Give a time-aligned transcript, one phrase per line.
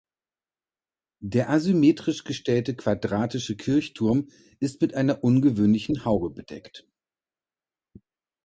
[1.21, 6.87] Der asymmetrisch gestellte quadratische Kirchturm ist mit einer ungewöhnlichen Haube bedeckt.